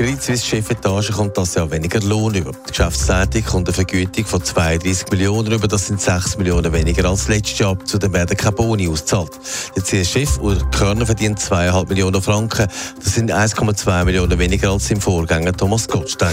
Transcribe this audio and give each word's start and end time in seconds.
Credit 0.00 0.22
Suisse 0.22 0.46
Chefetage 0.46 1.12
kommt 1.12 1.36
das 1.36 1.54
Jahr 1.56 1.70
weniger 1.70 2.00
Lohn 2.00 2.34
über. 2.34 2.52
Die 2.52 2.70
Geschäftsleitung 2.70 3.44
kommt 3.44 3.68
eine 3.68 3.74
Vergütung 3.74 4.24
von 4.24 4.42
32 4.42 5.10
Millionen 5.10 5.52
über. 5.52 5.68
Das 5.68 5.88
sind 5.88 6.00
6 6.00 6.38
Millionen 6.38 6.72
weniger 6.72 7.04
als 7.06 7.28
letztes 7.28 7.58
Jahr. 7.58 7.78
Zudem 7.84 8.14
werden 8.14 8.34
keine 8.34 8.52
Boni 8.52 8.88
ausgezahlt. 8.88 9.32
Der 9.76 9.82
CS-Chef 9.82 10.38
Ulrich 10.38 10.64
Körner 10.70 11.04
verdient 11.04 11.38
2,5 11.38 11.88
Millionen 11.90 12.22
Franken. 12.22 12.66
Das 13.04 13.14
sind 13.14 13.30
1,2 13.30 14.04
Millionen 14.06 14.38
weniger 14.38 14.70
als 14.70 14.90
im 14.90 15.02
Vorgänger 15.02 15.52
Thomas 15.52 15.86
Gottstein. 15.86 16.32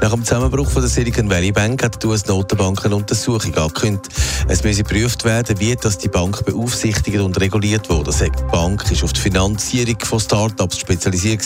Nach 0.00 0.10
dem 0.10 0.24
Zusammenbruch 0.24 0.70
von 0.70 0.82
der 0.82 0.90
Silicon 0.90 1.30
Valley 1.30 1.52
Bank 1.52 1.82
hat 1.82 2.02
die 2.02 2.06
US-Notenbank 2.06 2.84
eine 2.84 2.96
Untersuchung 2.96 3.54
angekündigt. 3.54 4.08
Es 4.48 4.62
müsse 4.62 4.82
geprüft 4.82 5.24
werden, 5.24 5.58
wie 5.60 5.74
das 5.76 5.98
die 5.98 6.08
Bank 6.08 6.44
beaufsichtigt 6.44 7.18
und 7.18 7.40
reguliert 7.40 7.88
wurde. 7.88 8.12
Die 8.12 8.42
Bank 8.50 8.90
ist 8.90 9.02
auf 9.02 9.12
die 9.12 9.20
Finanzierung 9.20 9.98
von 10.00 10.20
Start-ups 10.20 10.78
spezialisiert 10.78 11.42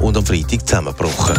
und 0.00 0.16
am 0.16 0.26
Freitag 0.26 0.66
zusammengebrochen. 0.66 1.36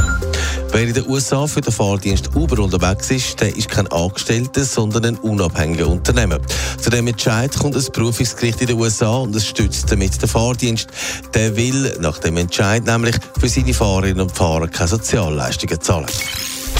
Wer 0.71 0.87
in 0.87 0.93
den 0.93 1.07
USA 1.07 1.45
für 1.45 1.61
den 1.61 1.71
Fahrdienst 1.71 2.35
Uber 2.35 2.63
unterwegs 2.63 3.11
ist, 3.11 3.39
der 3.39 3.55
ist 3.55 3.69
kein 3.69 3.85
Angestellter, 3.91 4.63
sondern 4.63 5.05
ein 5.05 5.17
unabhängiger 5.17 5.87
Unternehmer. 5.87 6.39
Zu 6.81 6.89
dem 6.89 7.05
Entscheid 7.05 7.55
kommt 7.55 7.75
ein 7.75 7.85
Berufungsgericht 7.93 8.61
in 8.61 8.67
den 8.67 8.79
USA 8.79 9.17
und 9.17 9.35
es 9.35 9.45
stützt 9.45 9.91
damit 9.91 10.19
den 10.19 10.27
Fahrdienst. 10.27 10.87
Der 11.35 11.55
will 11.55 11.95
nach 11.99 12.17
dem 12.17 12.37
Entscheid 12.37 12.83
nämlich 12.85 13.15
für 13.39 13.47
seine 13.47 13.73
Fahrerinnen 13.73 14.21
und 14.21 14.31
Fahrer 14.31 14.67
keine 14.67 14.87
Sozialleistungen 14.87 15.79
zahlen. 15.79 16.07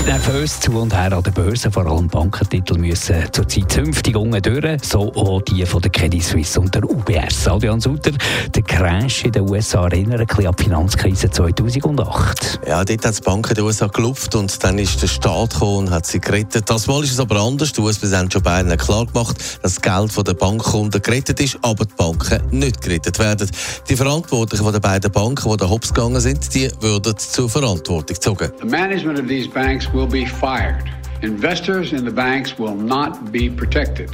Geht 0.00 0.06
nervös 0.06 0.58
zu 0.60 0.72
und 0.80 0.94
her 0.96 1.12
an 1.12 1.22
der 1.22 1.30
Börse. 1.30 1.70
Vor 1.70 1.84
allem 1.84 2.08
Bankentitel 2.08 2.78
müssen 2.78 3.16
zurzeit 3.32 3.70
zünftig 3.70 4.16
unten 4.16 4.40
durch. 4.40 4.82
So 4.82 5.12
auch 5.14 5.42
die 5.42 5.66
von 5.66 5.82
der 5.82 5.90
Credit 5.90 6.22
Suisse 6.22 6.58
und 6.58 6.74
der 6.74 6.88
UBS. 6.88 7.46
Adrian 7.46 7.82
Sutter, 7.82 8.12
der 8.54 8.62
Crash 8.62 9.24
in 9.24 9.32
den 9.32 9.50
USA 9.50 9.84
erinnert 9.84 10.20
ein 10.20 10.26
bisschen 10.26 10.46
an 10.46 10.54
die 10.58 10.62
Finanzkrise 10.62 11.30
2008. 11.30 12.60
Ja, 12.66 12.82
dort 12.82 13.04
hat 13.04 13.18
die 13.18 13.22
Bank 13.22 13.50
in 13.50 13.56
den 13.56 13.64
USA 13.64 13.88
gelupft 13.88 14.34
und 14.34 14.64
dann 14.64 14.78
ist 14.78 15.02
der 15.02 15.08
Staat 15.08 15.52
gekommen 15.52 15.88
und 15.88 15.90
hat 15.90 16.06
sie 16.06 16.18
gerettet. 16.18 16.70
Das 16.70 16.86
Mal 16.86 17.04
ist 17.04 17.12
es 17.12 17.20
aber 17.20 17.36
anders. 17.36 17.70
Der 17.74 17.84
US-Präsident 17.84 18.32
Joe 18.32 18.42
Biden 18.42 18.70
hat 18.70 18.78
klar 18.78 19.04
gemacht, 19.04 19.36
dass 19.60 19.74
das 19.74 19.82
Geld 19.82 20.26
der 20.26 20.32
Bankkunden 20.32 21.02
gerettet 21.02 21.40
ist, 21.40 21.58
aber 21.60 21.84
die 21.84 21.94
Banken 21.94 22.40
nicht 22.52 22.80
gerettet 22.80 23.18
werden. 23.18 23.50
Die 23.90 23.96
Verantwortlichen 23.96 24.64
von 24.64 24.72
den 24.72 24.80
beiden 24.80 25.12
Banken, 25.12 25.50
die 25.50 25.56
da 25.58 25.68
hops 25.68 25.92
gegangen 25.92 26.20
sind, 26.20 26.54
die 26.54 26.70
würden 26.80 27.18
zur 27.18 27.50
Verantwortung 27.50 28.14
gezogen. 28.14 28.50
The 28.60 28.66
management 28.66 29.20
of 29.20 29.26
these 29.26 29.46
banks 29.46 29.89
will 29.92 30.06
be 30.06 30.24
fired. 30.24 30.84
Investors 31.22 31.92
in 31.92 32.04
the 32.04 32.10
banks 32.10 32.58
will 32.58 32.74
not 32.74 33.30
be 33.30 33.50
protected. 33.50 34.10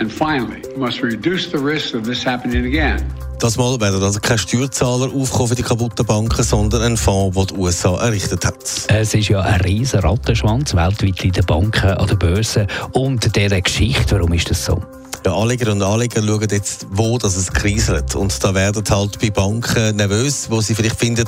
And 0.00 0.12
finally, 0.12 0.62
we 0.74 0.76
must 0.76 1.02
reduce 1.02 1.50
the 1.50 1.58
risk 1.58 1.94
of 1.94 2.04
this 2.04 2.24
happening 2.24 2.66
again. 2.66 3.04
Das 3.38 3.56
Mal 3.56 3.80
werden 3.80 4.02
also 4.02 4.18
keine 4.18 4.38
Steuerzahler 4.38 5.14
aufkommen 5.14 5.48
für 5.48 5.54
die 5.54 5.62
kaputten 5.62 6.04
Banken, 6.04 6.42
sondern 6.42 6.82
ein 6.82 6.96
Fonds, 6.96 7.36
den 7.36 7.46
die 7.46 7.54
USA 7.54 7.96
errichtet 7.96 8.44
hat. 8.44 8.56
Es 8.88 9.14
ist 9.14 9.28
ja 9.28 9.40
ein 9.40 9.60
riesen 9.60 10.00
Rattenschwanz 10.00 10.74
weltweit 10.74 11.24
in 11.24 11.30
den 11.30 11.44
Banken, 11.46 11.90
an 11.90 12.06
der 12.08 12.16
Börse 12.16 12.66
und 12.92 13.36
dieser 13.36 13.60
Geschichte. 13.60 14.16
Warum 14.16 14.32
ist 14.32 14.50
das 14.50 14.64
so? 14.64 14.82
Ja, 15.24 15.34
Anleger 15.34 15.72
und 15.72 15.82
Anleger 15.82 16.22
schauen 16.22 16.48
jetzt, 16.50 16.86
wo 16.90 17.18
das 17.18 17.36
es 17.36 17.52
kriselt. 17.52 18.14
Und 18.14 18.42
da 18.42 18.54
werden 18.54 18.84
halt 18.88 19.18
bei 19.18 19.30
Banken 19.30 19.96
nervös, 19.96 20.46
wo 20.48 20.60
sie 20.60 20.74
vielleicht 20.74 20.98
finden, 20.98 21.26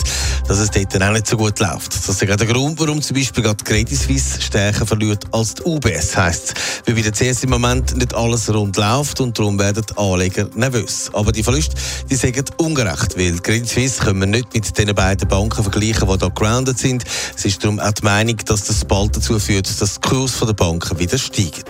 dass 0.48 0.58
es 0.58 0.70
dort 0.70 1.02
auch 1.02 1.12
nicht 1.12 1.26
so 1.26 1.36
gut 1.36 1.58
läuft. 1.58 1.94
Das 1.94 2.08
ist 2.08 2.22
ja 2.22 2.36
der 2.36 2.46
Grund, 2.46 2.78
warum 2.80 3.02
zum 3.02 3.16
Beispiel 3.16 3.42
gerade 3.42 3.62
Credit 3.64 3.96
Suisse 3.96 4.40
stärker 4.40 4.86
verliert 4.86 5.24
als 5.32 5.54
die 5.54 5.62
UBS. 5.64 6.16
Heisst 6.16 6.54
weil 6.86 6.94
bei 6.94 7.02
der 7.02 7.12
CS 7.12 7.44
im 7.44 7.50
Moment 7.50 7.96
nicht 7.96 8.14
alles 8.14 8.52
rund 8.52 8.76
läuft 8.76 9.20
und 9.20 9.38
darum 9.38 9.58
werden 9.58 9.84
die 9.88 9.96
Anleger 9.96 10.48
nervös. 10.54 11.10
Aber 11.12 11.32
die 11.32 11.42
Verluste, 11.42 11.74
die 12.08 12.16
sind 12.16 12.50
ungerecht, 12.58 13.16
weil 13.16 13.38
Credit 13.38 13.68
Suisse 13.68 14.02
können 14.02 14.20
wir 14.20 14.26
nicht 14.26 14.54
mit 14.54 14.76
den 14.78 14.94
beiden 14.94 15.28
Banken 15.28 15.62
vergleichen, 15.62 16.08
die 16.08 16.18
da 16.18 16.28
grounded 16.28 16.78
sind. 16.78 17.04
Es 17.36 17.44
ist 17.44 17.62
darum 17.62 17.78
auch 17.80 17.92
die 17.92 18.04
Meinung, 18.04 18.36
dass 18.46 18.64
das 18.64 18.84
bald 18.84 19.16
dazu 19.16 19.38
führt, 19.38 19.68
dass 19.68 20.00
der 20.00 20.10
Kurs 20.10 20.38
der 20.40 20.52
Banken 20.52 20.98
wieder 20.98 21.18
steigt. 21.18 21.64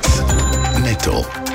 Netto. 0.82 1.25